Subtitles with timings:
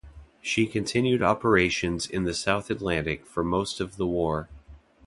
[0.41, 4.49] She continued operations in the South Atlantic for most of the war.